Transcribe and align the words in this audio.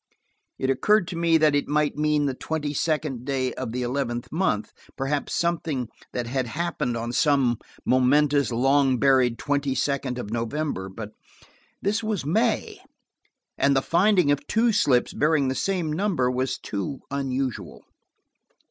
It 0.57 0.71
occurred 0.71 1.07
to 1.09 1.15
me 1.15 1.37
that 1.37 1.53
it 1.53 1.67
might 1.67 1.95
mean 1.95 2.25
the 2.25 2.33
twenty 2.33 2.73
second 2.73 3.23
day 3.23 3.53
of 3.53 3.71
the 3.71 3.83
eleventh 3.83 4.31
month, 4.31 4.73
perhaps 4.97 5.35
something 5.35 5.89
that 6.11 6.25
had 6.25 6.47
happened 6.47 6.97
on 6.97 7.13
some 7.13 7.59
momentous, 7.85 8.51
long 8.51 8.97
buried 8.97 9.37
twenty 9.37 9.75
second 9.75 10.17
of 10.17 10.31
November. 10.31 10.89
But 10.89 11.11
this 11.83 12.01
was 12.03 12.25
May, 12.25 12.81
and 13.59 13.75
the 13.75 13.83
finding 13.83 14.31
of 14.31 14.47
two 14.47 14.71
slips 14.71 15.13
bearing 15.13 15.49
the 15.49 15.53
same 15.53 15.93
number 15.93 16.31
was 16.31 16.57
too 16.57 17.01
unusual. 17.11 17.83